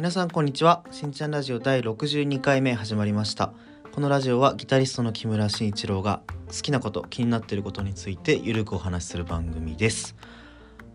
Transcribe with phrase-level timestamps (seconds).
[0.00, 0.82] 皆さんこんにちは。
[0.90, 3.52] しんちゃんラジオ第62回目始まりました。
[3.92, 10.16] このラジオはギタリストの木村慎一郎が好きなこと気になっていることについてゆるくお話しする番組です。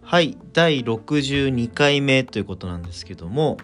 [0.02, 0.40] はい。
[0.54, 3.58] 第62回目ということなんですけども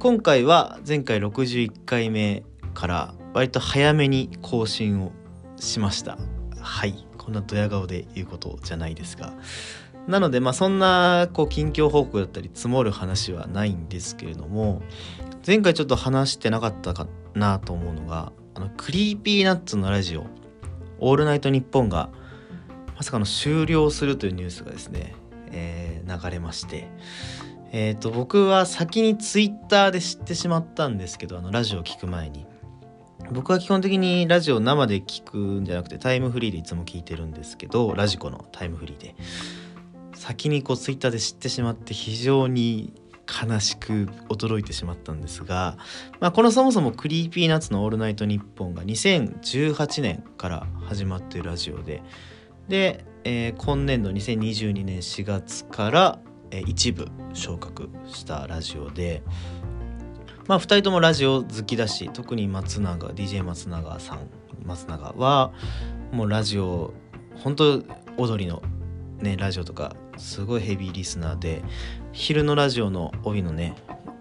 [0.00, 2.42] 今回は前回61回目
[2.74, 5.12] から割と早めに更新を
[5.60, 6.18] しました。
[6.60, 7.06] はい。
[7.18, 9.32] こんなドヤ顔で言うことじゃないですが。
[10.06, 14.82] なのでまあそんなこう近況報告だったり積もる話はないんですけれども
[15.46, 20.26] 前回ちょっと話してなかったかなと思うのがあの Creepy Nuts のラジオ
[21.00, 22.10] 「オールナイトニッポン」が
[22.96, 25.14] まさかの終了するというニュースがですね、
[25.50, 26.88] えー、流れまして
[27.72, 32.46] え、ー、と僕は先にツイッターで知ってしまったんですけどあのラジオを聞く前に。
[33.32, 39.14] 僕は基本的にラジオ生で聞くんじゃなくてタイムフリーでいつも聞いてるんですけどラジコのタイムフリーで。
[40.24, 42.94] 先にこうツイッターで知ってしまって非常に
[43.28, 45.76] 悲しく驚いてしまったんですが、
[46.18, 52.02] まあ、このそもそも Creepy Nuts の「オールナイトニッポン」が2018年から始まっているラジオで
[52.68, 56.18] で、えー、今年度2022年4月から、
[56.50, 59.22] えー、一部昇格したラジオで
[60.46, 64.30] まあ2人ともラジオ好きだし特に松永 DJ 松永さん
[64.64, 65.52] 松永は
[66.12, 66.94] もうラジオ
[67.36, 67.82] 本当
[68.16, 68.62] 踊りの
[69.20, 71.62] ねラジオとかすごいヘビーリスナーで
[72.12, 73.74] 昼のラジオの帯のね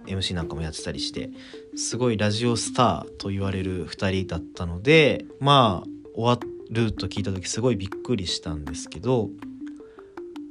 [0.06, 1.30] MC なんかもやってたりして
[1.76, 9.30] すごいラジオスターと言われる2人だったのでまあ終わると聞いた時すごいびっくりしたんですけど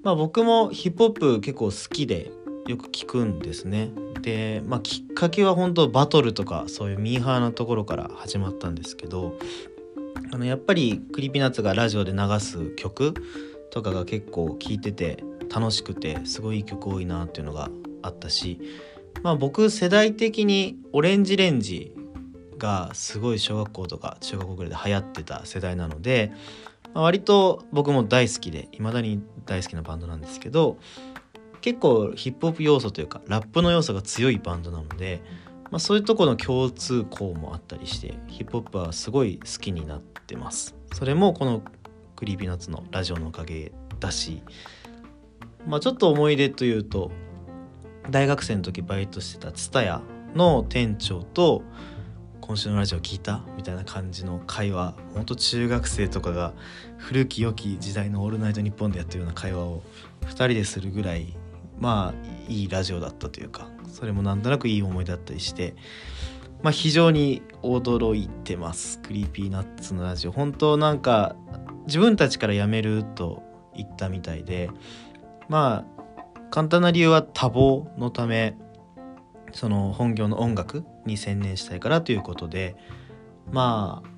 [0.02, 2.30] まあ僕もヒップホップ結構好きで
[2.66, 3.90] よく聞くんですね。
[4.20, 9.36] でまあきっかけは本当バトルとかそういうミーハーなところから始まったんですけど
[10.32, 13.14] あのやっぱり Creepy Nuts がラジオで流す曲
[13.72, 17.70] とかが結構聴いてて楽しくてすごいいい曲多いなっていうのが
[18.02, 18.60] あったし
[19.22, 21.94] まあ僕世代的に ORANGE RANGE
[22.58, 26.32] がすごい小学校とか中学校ぐらいで流行ってた世代なので、
[26.94, 30.78] まあ、割と僕も大好きで未だに大好きなバンドなんですけど
[31.60, 35.22] 結構ヒップホップ要素というかラップの要素が強いバンドなので、
[35.70, 40.74] まあ、そういうとこの共通項もあったりしてヒップホップはすごい好きになってます。
[40.92, 41.62] それもこの
[42.16, 44.42] Creepy Nuts のラジオのおかげだし
[45.66, 47.10] まあちょっと思い出というと
[48.10, 50.02] 大学生の時バイトしてた蔦屋
[50.34, 51.62] の店長と
[52.40, 56.52] 今週のラジオ聞いたみたいな感じの会話ほんと中学生とかが
[56.98, 59.82] 古き良き時代の「オールナイトニッポン」でやってるような会話を
[60.22, 61.36] 2人でするぐらい
[61.78, 65.76] まあいいラジオだったというかそれもなんとなくいい思い出だったりして
[66.62, 69.00] まあ非常に驚いてます。
[69.00, 70.32] Creepy Nuts のラジオ。
[70.32, 71.34] 本当なんか
[71.86, 73.42] 自分たちから辞めると
[73.76, 74.70] 言ったみたいで
[75.48, 76.02] まあ
[76.50, 78.56] 簡単な理由は多忙のため
[79.52, 82.76] その本業の音楽に専念したいからということで
[83.50, 84.08] まあ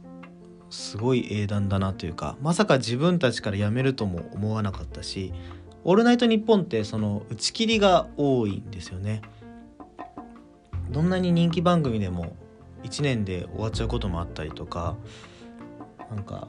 [0.70, 5.32] すごい英断だなというかまさか自分たちから辞めるとも思わなかったし
[5.84, 9.22] 「オールナイトニッポン」ってその打ち切りが多いんですよね。
[10.90, 12.36] どんなに人気番組でも
[12.82, 14.96] 1年で終わっちゃうこともあったりとか
[16.10, 16.48] なんか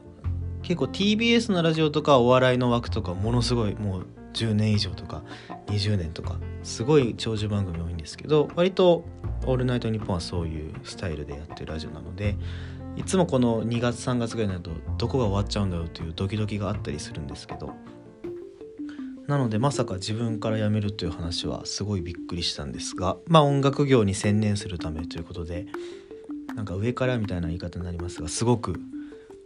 [0.61, 5.23] 結構 TBS のラジオとかお笑いの枠とかものすごいもう10年以上とか
[5.67, 9.05] 20年とかすごい長寿番組多いんですけど割と
[9.47, 12.37] 「オールナイトニッポン」はそういうスタイルでやってるラジオなので
[12.97, 17.73] いつもこの2月3月ぐらいになるとどこが終わっちゃうんだろうというドキドキがあったりするんですけど
[19.27, 25.65] なのでまさか自分から辞めるという話はすごいびっくりしたんですがまあ音楽業に専念するためということで
[26.55, 28.79] なんか上からみたいな言い方になりますがすごく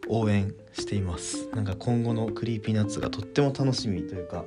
[0.10, 1.48] 応援しています。
[1.54, 4.44] なんか今後の Creepy Nuts がとっても楽しみというか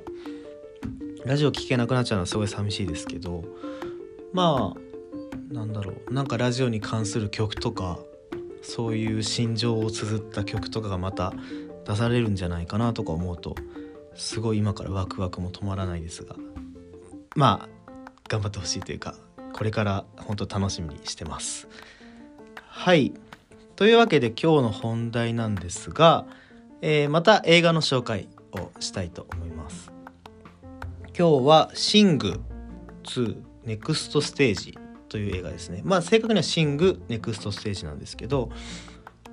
[1.25, 3.43] ラジオ聴けなくなっちゃうのはすごい寂しいですけど
[4.33, 6.13] まあなんだろう。
[6.13, 7.99] なんかラジオに関する曲とか
[8.61, 11.33] そういう心情を綴った曲とかがまた
[11.85, 13.55] 出されるんじゃないかなとか思うと
[14.15, 16.35] すごい今からワクワクも止まらないですが
[17.35, 17.69] まあ
[18.29, 19.15] 頑張ってほしいというか
[19.53, 21.67] これから本当楽しみにしてます。
[22.55, 23.13] はい。
[23.75, 26.25] というわけで今日の本題なんですが、
[26.81, 29.91] えー、また映画の紹介をしたいと思います。
[31.17, 32.39] 今日は「シング
[33.03, 33.35] 2
[33.65, 34.77] ネクストステージ」
[35.09, 35.81] という映画ですね。
[35.83, 38.49] まあ正確には「シングネクストステージ」なんですけど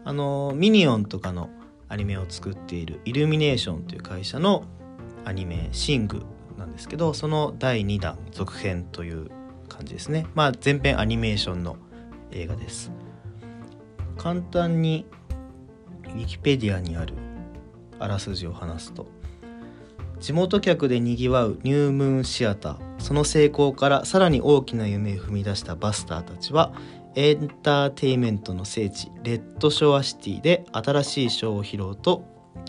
[0.05, 1.51] あのミニオンとかの
[1.89, 4.65] アニメを作っているイルミネーションという会社の
[5.27, 6.23] アニメ「シング」
[6.57, 9.31] なんですけどその第2弾続編という
[9.69, 10.27] 感じですね。
[10.35, 11.77] まあ全編アニメーションの
[12.31, 12.91] 映画です。
[14.21, 15.07] 簡単に
[16.15, 17.15] ウィキペディアにある
[17.99, 19.07] あらすじを話すと
[20.19, 26.75] 地元客でにぎわうニュームーンシアターその成功からさらに大きな夢を踏み出したバスターたちは
[27.15, 32.23] エンターテイメントの聖地レッドショアシティで新しいショーを披露と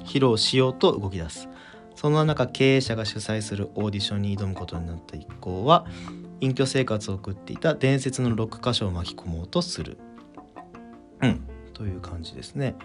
[0.06, 1.50] 披露しようと動き出す
[1.96, 5.86] そんな中経営者が主催するオーディションに挑むことになった一行は
[6.40, 9.98] 隠居生活を送っていた伝説の6箇所を巻き込もうとする。
[11.22, 11.42] うん。
[11.74, 12.76] という感じですね。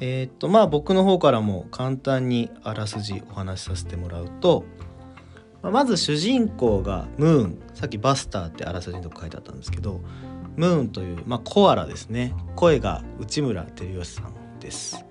[0.00, 4.64] えー、っとまあ僕の方からも簡単にあらすじお話しさせてもらうと
[5.62, 7.62] まず主人公がムーン。
[7.74, 10.00] さっきバスターってあらすじのとこ書いてあったんですけど
[10.56, 12.34] ムーンという、まあ、コアラですね。
[12.56, 15.04] 声が内村照義さんです、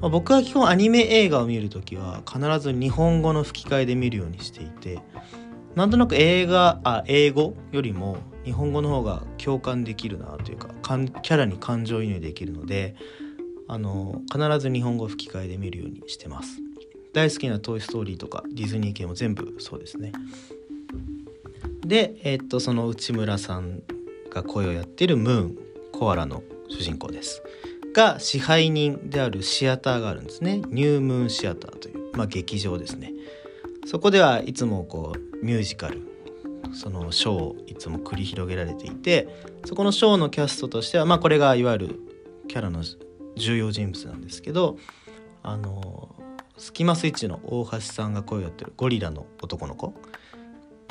[0.00, 5.00] 僕は基本アニメ映画を見る時は必ず日本語の吹き替えで見るようにしていて
[5.74, 12.96] なんとなく映画あ英語よりも日本語の方が共感できるなというかかんキャラに感情移入できるので
[13.68, 16.60] あの必ず日本語吹き替えで見るようにしてます。
[17.12, 20.12] 大好きな「トイ・ストーリー」とかディズニー系も全部そうですね。
[21.86, 23.82] でえー、っとその内村さん
[24.30, 25.58] が声をやってるムーン
[25.92, 27.42] コアラの主人公です。
[27.92, 30.62] が支配人であるシアターがあるんですね。
[30.68, 33.12] ニュームーンシアターという、まあ、劇場ですね。
[33.86, 36.02] そこではいつもこうミュージカル
[36.72, 39.28] そのショーをいつも繰り広げられていて
[39.64, 42.00] そこのショーのキャストとしてはまあこれがいわゆる
[42.48, 42.82] キャラの
[43.36, 44.76] 重要人物なんですけど
[45.42, 46.14] あの
[46.58, 49.94] スキマスイッチの大橋さんが声をやってるゴリラの男の子。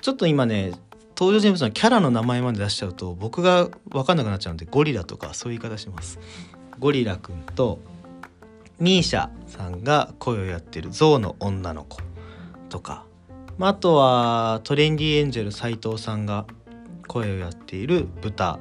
[0.02, 0.72] ちょっと今ね
[1.16, 6.20] 登場人物のキャラの名前まで出しちゃうと僕が分かんなくなっちゃうんでゴリラとかそういう言い方します。
[6.80, 7.80] ゴリラくんと
[8.80, 12.09] ミーシャさんが声をやってる象の女の子。
[12.70, 13.06] とか、
[13.58, 16.46] まあ、あとはトレンディエンジェル斎藤さんが
[17.08, 18.60] 声をやっている豚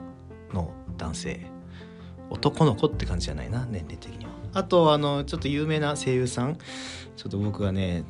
[0.53, 1.47] の男性。
[2.31, 4.33] 男の子って感じじゃないな年齢的には。
[4.55, 6.57] あとあのちょっと有名な声優さん。
[7.17, 8.05] ちょっと僕がね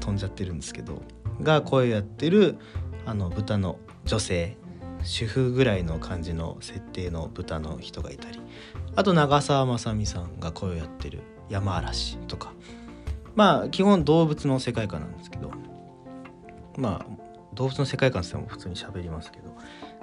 [0.00, 1.02] 飛んじゃってるんですけど。
[1.42, 2.56] が声をやってる
[3.04, 4.56] あの豚の女性。
[5.02, 8.40] 主婦ぐらいの感じの設定の豚の人がいたり。
[8.96, 12.52] あと長澤まさみさんが声をやってる山嵐とか。
[13.36, 15.52] まあ基本動物の世界観なんですけど
[16.76, 19.56] まあ動物の世界観っても普通に喋りますけど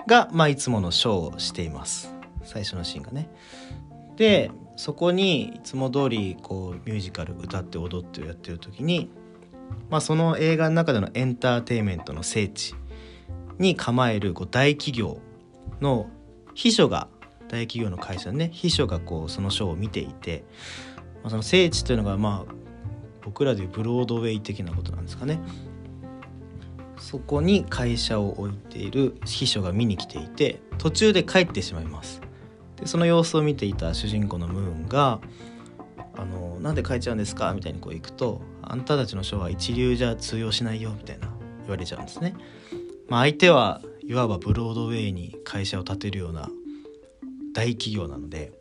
[0.07, 2.13] が、まあ、いつものショーをしています
[2.43, 3.29] 最初のシーンがね。
[4.15, 9.09] でそこにいつも通りこうミュージカル歌って踊ってやってる時に、
[9.89, 12.75] まあ、その映画の中でのエンターテインメントの聖地
[13.57, 15.19] に構えるこう大企業
[15.81, 16.09] の
[16.53, 17.07] 秘書が
[17.47, 20.43] 大企業の会社ね秘書がこうそのショーを見ていて、
[21.23, 22.62] まあ、その聖地というのがまあ
[23.23, 25.39] 僕らでブロードウェイ的なことなんですかね
[26.97, 32.21] そこに会社を置いている秘書が見に来ていて途中で帰ってしまいます
[32.79, 35.19] でその様子を見ていた主人公のムーンが
[36.15, 41.27] 「あのなんで帰っちゃうんですか?」みたいにこう行くと「あんたたちの書は一流じゃ通用しないよ」みたいな
[41.61, 42.35] 言われちゃうんですね。
[43.09, 46.49] まあ、相手はいわばブロードウェイに会社を建てるような
[47.53, 48.53] 大企業なので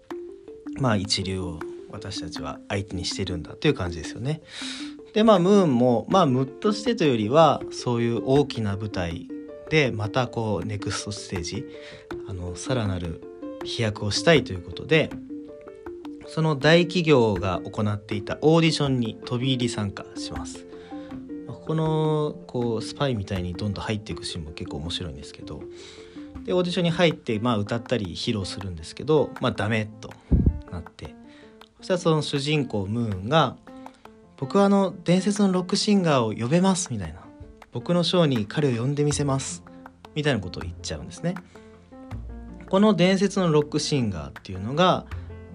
[0.81, 1.61] まあ一流を
[1.93, 4.41] 私たちは相手にしてるんだという感じですよね。
[5.15, 9.29] でまあムーンもまあムッとしてというよりはそういう大きな舞台
[9.69, 11.65] でまたこうネクストステージ
[12.29, 13.23] あのさらなる
[13.65, 15.11] 飛躍をしたいということで
[16.27, 20.67] その大企業が行っていたオーディションに飛び入り参加します
[21.47, 25.62] このこうスパイみたいにどんどん入っていくシーンも結構面白いんですけど
[26.45, 30.12] でオーディションに入って、まあ、歌ったり披露するんですけどまあダメと
[30.71, 31.12] なって
[31.83, 33.57] そしたらその主人公ムーンが
[34.39, 37.21] 「僕はあの伝説のロックシンガーを呼べます」みたいな
[37.73, 39.65] 「僕のショーに彼を呼んでみせます」
[40.15, 41.35] みたいなことを言っちゃうんですね。
[42.71, 45.05] この伝説のロックシンガーっていうのが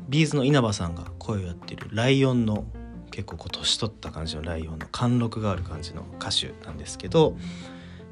[0.10, 2.66] B'z の稲葉さんが声をやってるライオンの
[3.10, 7.38] 結構こう年取った感じのライオンの貫禄がある感じの歌手なんですけど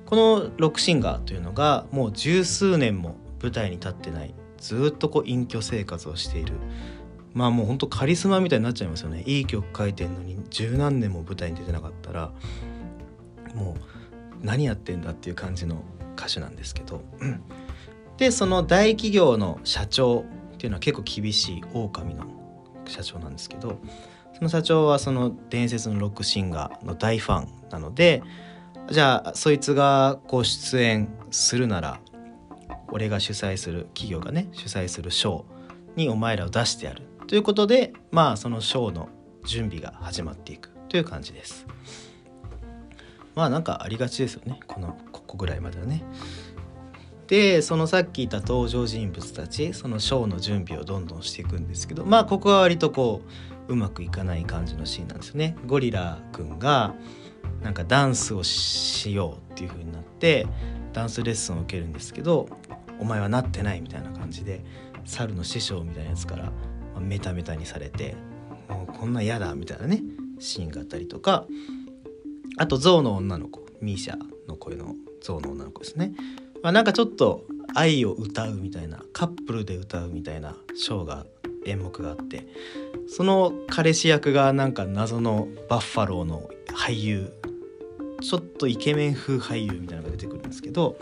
[0.05, 6.53] このロックシンガーというのがもう十数年も舞台に立ってないずっとこう隠居生活をしている
[7.35, 9.21] まあもうほんとカリスマみたいになっちゃいますよね。
[9.27, 12.31] いい曲書いてんのに十何年も舞台に出てなかったら
[13.53, 13.75] も
[14.41, 15.83] う何やってんだっていう感じの
[16.15, 17.01] 歌手なんですけど。
[18.17, 20.23] でその大企業の社長
[20.53, 22.25] っていうのは結構厳しい狼の
[22.85, 23.79] 社長なんですけど
[24.33, 28.23] その社長はその伝説のロックシンガーの大ファンなので
[28.89, 31.99] じゃあそいつがこう出演するなら
[32.89, 35.43] 俺が主催する企業がね主催するショー
[35.95, 37.03] にお前らを出してやる。
[37.27, 39.09] ということでまあそのショーの
[39.45, 41.65] 準備が始まっていくという感じです。
[43.35, 44.59] まあなんかありがちですよね。
[44.67, 46.03] このここぐらいまではね。
[47.27, 53.21] でそのさっき言った登場人物たちそのショーの準備をどんどんしていくんですけどまあここは割とこ
[53.67, 55.55] ううまくいかない感じのシーンなんですよね。
[55.65, 56.93] ゴリラくんが
[57.63, 60.45] なんかダンスをしようっていう風になって
[60.93, 62.47] ダンスレッスンを受けるんですけど
[63.01, 64.63] 「お前はなってない」みたいな感じで
[65.03, 66.51] 猿の師匠みたいなやつから、
[66.99, 68.15] メタメタにされて
[68.69, 70.03] 「もうこんな嫌だ」みたいなね
[70.39, 71.45] シーンがあったりとか
[72.57, 76.13] あと象の女の子ミーシャの声の象の女の子ですね。
[76.61, 81.25] まあ、なんかちょっと愛を歌うみたいなカップルで歌うみたいなショーが
[81.65, 82.47] 演目があって
[83.07, 87.31] その彼氏役がなんか謎のバッファローの俳優
[88.21, 90.97] ちょっとイケメン風俳優みたいなのが出てくるんですけど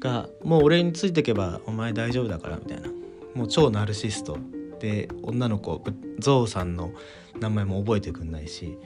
[0.00, 2.88] がもう俺についてけばお前大丈夫だからみたいな
[3.34, 4.38] もう超ナルシスト
[4.78, 5.82] で女の子
[6.18, 6.92] ゾウさんの
[7.38, 8.78] 名前も覚えてくんないし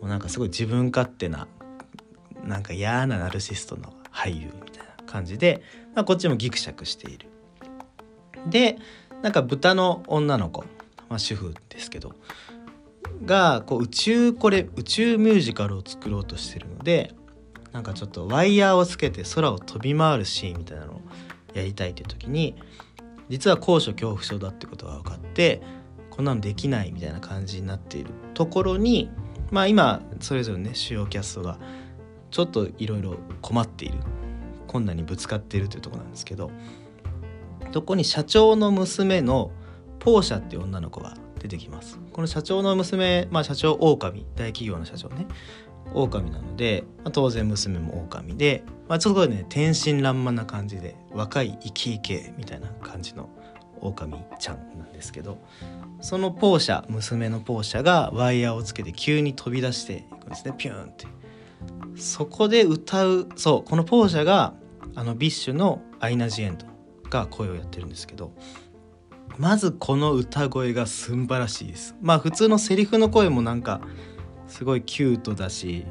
[0.00, 1.48] もうなんかすごい自分勝手な
[2.44, 5.62] なんか嫌なナルシストの俳優みたいな感じで、
[5.94, 7.28] まあ、こっちもギクシャクしている。
[8.46, 8.78] で
[9.22, 10.62] なんか豚の女の子、
[11.08, 12.14] まあ、主婦ですけど
[13.24, 17.12] がこう宇宙これ宇宙ミュージカルを作ろうとしてるので
[17.72, 21.00] なんかちょっとワイヤーをつけて空を飛び回るシーンみたいなのを
[21.54, 22.54] やりたいという時に
[23.28, 25.62] 実は高所恐怖症だってことが分かって
[26.10, 29.10] こんなのできないみたいな感じになっているところに
[29.50, 31.58] まあ今それぞれね主要キャストが
[32.30, 33.98] ちょっといろいろ困っている
[34.66, 36.50] 困難にぶつかっているというとこなんですけど
[37.72, 39.50] そこに社長の娘の
[39.98, 41.98] ポーシャっていう女の子が出てきます。
[42.12, 45.26] この社長の娘、まあ、社長狼大企業の社長ね。
[45.94, 53.28] 狼なので、まあ、当然娘も狼で、まあ、ちょっとね天真爛漫な感じで若い生き生けみたいな感じの
[53.80, 55.38] 狼ちゃんなんですけど
[56.00, 60.54] そのポーシャ娘のポーシャがワイヤーをつけて急に飛び出していくんですね。
[60.56, 61.06] ピューンって。
[61.96, 64.54] そこで歌うそうこのポーシャが
[64.94, 66.66] あの BiSH のアイナ・ジ・エンド
[67.08, 68.32] が声をやってるんですけど
[69.38, 71.94] まずこの歌声が素晴らしいです。
[72.00, 73.80] まあ普通のセリフの声もなんか
[74.48, 75.86] すごいキュートだし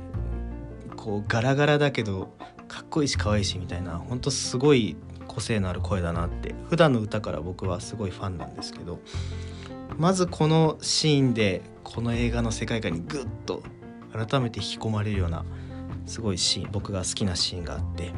[0.95, 2.33] こうガラガラだけど
[2.67, 4.95] かっこいいし可愛いしみたいなほんとすごい
[5.27, 6.55] 個性のある声だなって。
[6.69, 8.99] 普段の歌から僕はすごいファンなんですけど
[9.97, 13.63] まずこのシーンでこの映画の世界観にグッと
[14.11, 15.45] 改めて引き込まれるような
[16.05, 18.11] すごいシーン僕が好きなシーンがあって。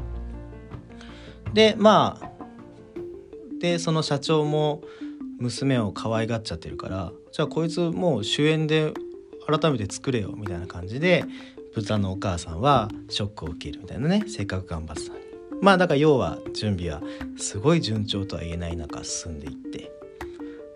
[1.53, 2.32] でまあ
[3.60, 4.82] でその社長も
[5.39, 8.94] 娘を可愛がっちゃってるからじゃあこいつもう主演で
[9.48, 11.24] 改めて作れよみたいな感じで
[11.74, 15.25] 豚のお母さんはショックを受けるみたいなねせっかく頑張ってたのに。
[15.62, 17.01] まあだから要は準備は
[17.38, 19.92] すごい順調とは言えない中進んでいって。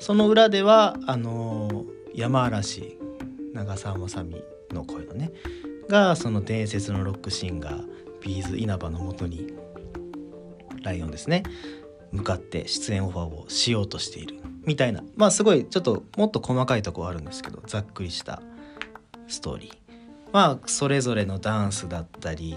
[0.02, 1.86] その裏ではあの
[2.16, 2.98] 山嵐
[3.54, 5.32] 長澤まさみの声のね
[5.88, 7.86] がその伝説のロックシンガー
[8.20, 9.54] ビーズ稲葉のもとに
[10.82, 11.44] ライオンですね
[12.12, 15.04] 向かって出演オファーをしようとしているみたいな。
[15.16, 18.42] まあすごいちょっともっと細かいとこはあるんですけどざっくりした
[19.32, 19.74] ストーリー。
[20.32, 22.56] まあそれぞれのダンスだったり、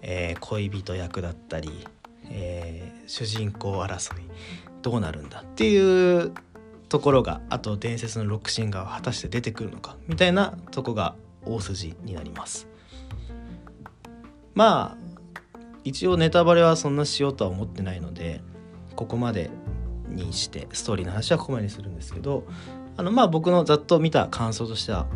[0.00, 1.86] えー、恋人役だったり、
[2.30, 4.24] えー、主人公争い
[4.82, 6.32] どうなるんだっていう
[6.88, 11.14] ところがあと伝説のロックシンガーは果たして出てくるのかみたいなとこが
[11.44, 12.68] 大筋になります。
[14.54, 15.12] まあ
[15.84, 18.40] 一応ネタバレはそんなしようとは思ってないので
[18.94, 19.50] ここまで
[20.08, 22.44] にしてストーリーの話はここまでにするんですけど
[22.96, 25.06] あのまあ僕のざっと見た感想としては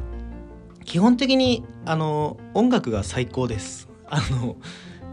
[0.86, 3.88] 基本的にあの音楽が最高です。
[4.08, 4.56] あの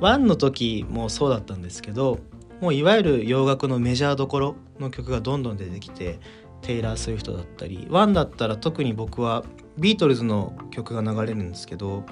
[0.01, 2.20] 1の時もそうだったんですけど
[2.62, 6.20] もういわゆる洋楽のメジャーどころの曲がどんどん出てきて
[6.62, 9.44] テイラー・スウィフトだったり1だったら特に僕は
[9.77, 12.06] ビートルズの曲が流れるんですけど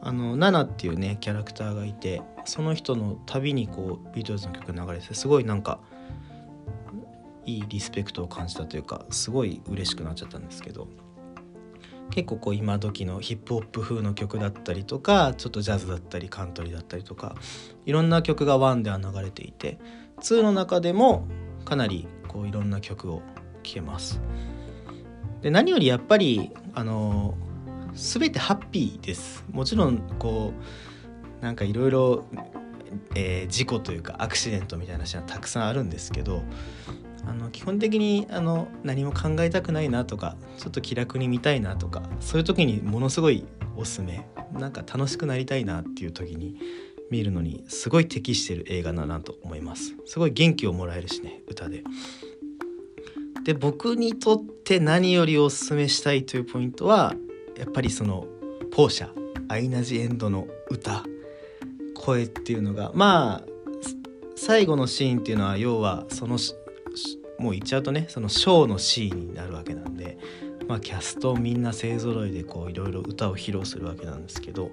[0.00, 5.80] あのナナっていうねキャラクターがいてその人の旅にこうビートルズの曲が流れてすごいなんか
[7.44, 10.86] いいリスペクトを感じたというかすごい嬉しくなっちゃったんですけど
[12.12, 17.34] 結構こう今時のヒップホップ風の曲だったりとかちょっとジャズだったりカントリーだったりとか
[17.86, 19.78] いろんな曲が1では流れていて
[20.20, 21.26] 2の中でも
[21.64, 23.22] かなりこういろんな曲を
[23.62, 24.20] 聴けます。
[25.40, 27.34] で何よりやっぱりあの
[27.94, 30.52] 全てハッピーですもちろんこ
[31.40, 32.24] うなんかいろいろ
[33.48, 36.42] 事故というかアクシデントみたいな話はたくさんあるんですけど
[37.26, 43.44] あの基本的にあの何も考えたくないなとかちょっと気楽に見たいなとかそういう時にものすごい
[43.76, 44.26] おすすめ。
[44.52, 46.58] なんか楽しくなりたいなっていう時に
[47.10, 49.94] 見るのにすごい適してる映画だなと思います。
[50.04, 51.84] すごい元気をもらえるしね歌で。
[53.44, 57.14] で僕にとって何よりおすすめしたいというポイントは
[57.58, 58.26] やっぱりその
[58.70, 59.10] ポーシャ
[59.48, 61.04] アイナ・ジ・エンドの歌。
[62.02, 63.42] 声っていうのがまあ
[64.34, 66.36] 最後のシーンっていうのは要はその
[67.42, 70.16] もう言っちゃうとねそのショーのシーンになるわけなんで、
[70.68, 74.70] まあ、キャストみんな勢ぞろいでこういろいろ歌を披露するわけなんですけど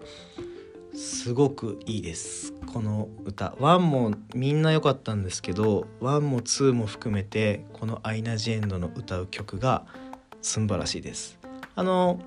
[0.93, 2.53] すごくいいです。
[2.73, 3.55] この歌。
[3.59, 9.85] 1もみんな良かったんですけど1も2も含めてこのアイナ・ジ・エンドの歌う曲が
[10.41, 11.39] 素晴らしいです。
[11.75, 12.19] あの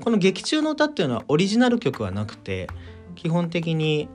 [0.00, 2.68] この劇中の歌っていうのはオリジナル曲はなくて
[3.16, 4.08] 基本的に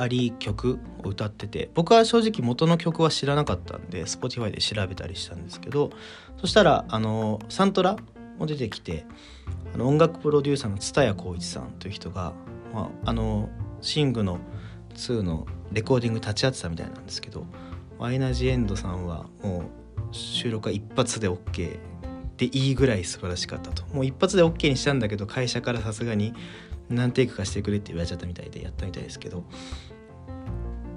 [0.00, 5.90] あり曲を歌ってて僕は正直元の曲は知らなかったんで Spotify で調べたりしたんですけど
[6.40, 7.96] そしたらあのサントラ
[8.38, 9.04] も出てきて
[9.74, 12.32] あの音楽プロデューサーの蔦谷浩一さんという人が、
[12.72, 13.48] まあ、あの
[13.80, 14.38] シングの
[14.94, 17.44] 2のレコーディング立ち会ってたみたいなんですけど
[17.98, 19.64] アイナ・ジ・エンドさんはも
[20.10, 21.76] う収録は一発で OK
[22.38, 23.84] でいいぐらい素晴らしかったと。
[23.94, 26.32] もう一発で OK にしたんだけど会社からさすがに
[26.88, 29.44] 何テイクかしてくれって言われちゃったみたいでやったみたいですけど。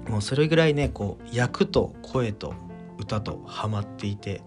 [0.08, 2.54] もうそれぐらいねこう役と声と
[2.98, 4.42] 歌とハマっていて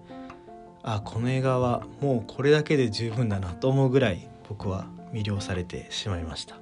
[0.83, 6.57] あこの映画はもうこれだけで十分だなと思うぐらい僕は魅了されてしまいました。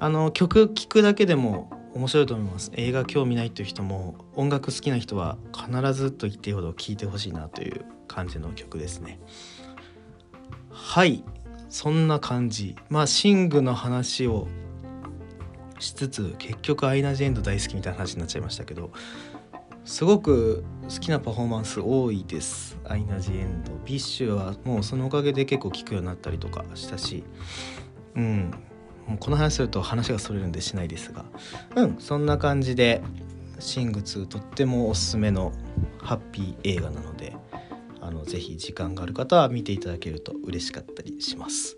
[0.00, 2.70] あの曲聴くだけでも面白いと思います。
[2.74, 9.20] 映画興味ないという人も音楽好きな人は必ずと言っていいほど聴いてほしいなという感じの曲ですね。
[10.70, 11.22] はい。
[11.68, 12.76] そんな感じ。
[12.88, 14.48] まあシングの話を
[15.78, 18.90] しつつ結局アイナ・ジ・エンド大好きみたいな話になっちゃいましたけど
[19.84, 22.78] すごく好きなパフォーマンス多いです。
[22.84, 23.72] アイナ・ジ・エンド。
[23.84, 27.24] ビッシュはもうそのおかげで結構聴くようになったりとかしたし
[28.14, 28.50] うん。
[29.06, 31.24] もうこの話すると話がそれるんでしないですが。
[31.76, 31.96] うん。
[31.98, 33.02] そんな感じで
[33.58, 35.52] 「シング2」とってもおすすめの
[36.02, 37.34] ハッピー映画なので
[38.08, 41.76] あのぜひ時間がある方は見ていただけると嬉しかったりします。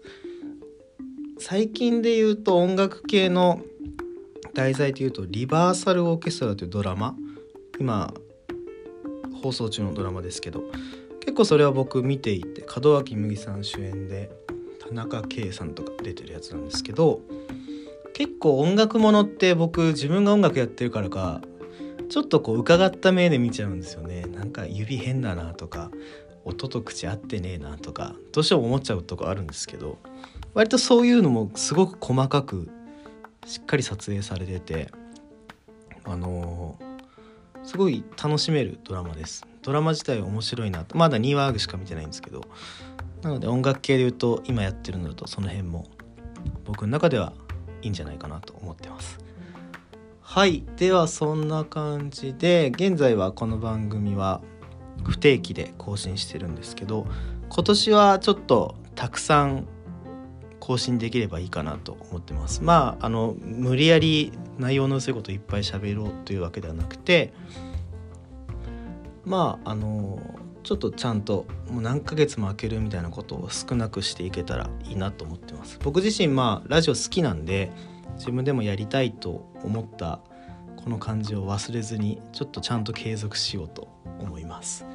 [1.41, 3.63] 最近で言うと音楽系の
[4.55, 7.17] 題材でいうと「リバーサルオーケストラ」というドラマ。
[7.81, 8.15] 今
[9.43, 10.63] 放送中のドラマですけど
[11.19, 14.31] 結構それは僕見ていて門脇麦さん主演で
[14.79, 17.23] 田中圭さんとか出てるやつなんですけど
[18.13, 21.41] 結構音楽ものって僕自分が音楽やってるからか
[22.11, 24.23] ちょっとこう伺った目で見ちゃうんですよね。
[24.23, 25.93] なんか指変だなとか
[26.45, 29.97] 音と口合ってねえなとかどうしても思っちゃうとこあるんですけど
[30.53, 32.69] 割とそういうのもすごく細かく
[33.47, 34.91] しっかり撮影されてて
[36.05, 39.47] あのー、すごい楽しめるドラマです。
[39.63, 40.99] ドラマ自体面白いなと。
[40.99, 42.43] まだ2話しか見てないんですけど
[43.23, 45.87] なので音楽系で言うと今やってるのだとその辺も
[46.65, 47.35] 僕の中では
[47.83, 49.30] いいんじゃないかなと思ってます。
[50.31, 54.41] はいではそんな感じで現在はこの番組は
[55.03, 57.09] 不定期で更新してるんですけど
[57.49, 59.67] 今年はちょっとたくさん
[60.61, 62.63] 更新できればいいかなと思ってます。
[62.63, 67.33] まああの無理やり内容の薄いこといっぱい喋ろうというわけではなくて
[69.25, 70.21] まああの
[70.63, 75.81] ちょっとちゃんともう何ヶ月も空けるみたいなことを少なくしていけたらいいなと思ってます。
[75.83, 77.73] 僕自身まあラジオ好きなんで
[78.21, 80.21] 自分でもやりたいと思った
[80.77, 84.87] この感じを忘れずにちょっとちゃんと継続しようと思います。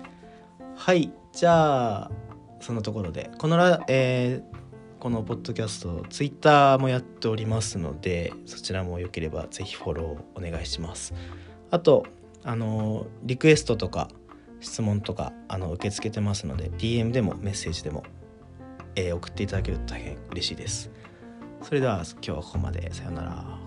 [0.75, 2.11] はいじゃあ
[2.59, 11.15] そのところでこのラ、えー、このポッドキャストツイッターもやっておりますのでそちらもよければぜひフォローお願いします。
[11.71, 12.05] あと
[12.43, 14.07] あのリクエストとか
[14.59, 18.03] 質問とかあの受け付けてますので DM でもメッセージでも、
[18.95, 20.91] えー、送っていただけると大変嬉しいです。
[21.65, 22.93] それでは今日はここまで。
[22.93, 23.64] さようなら。